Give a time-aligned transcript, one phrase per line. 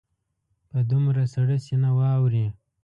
[0.69, 2.47] په دومره سړه سینه واوري.